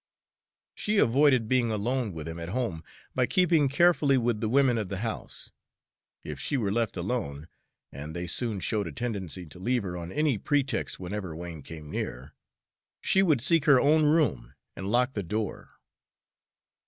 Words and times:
She 0.73 0.97
avoided 0.97 1.47
being 1.47 1.71
alone 1.71 2.11
with 2.11 2.27
him 2.27 2.39
at 2.39 2.49
home 2.49 2.83
by 3.13 3.27
keeping 3.27 3.69
carefully 3.69 4.17
with 4.17 4.41
the 4.41 4.49
women 4.49 4.79
of 4.79 4.89
the 4.89 4.97
house. 5.05 5.51
If 6.23 6.39
she 6.39 6.57
were 6.57 6.71
left 6.71 6.97
alone, 6.97 7.47
and 7.91 8.15
they 8.15 8.25
soon 8.25 8.61
showed 8.61 8.87
a 8.87 8.91
tendency 8.91 9.45
to 9.45 9.59
leave 9.59 9.83
her 9.83 9.95
on 9.95 10.11
any 10.11 10.39
pretext 10.39 10.99
whenever 10.99 11.35
Wain 11.35 11.61
came 11.61 11.91
near, 11.91 12.33
she 12.99 13.21
would 13.21 13.41
seek 13.41 13.65
her 13.65 13.79
own 13.79 14.05
room 14.05 14.55
and 14.75 14.89
lock 14.89 15.13
the 15.13 15.21
door. 15.21 15.69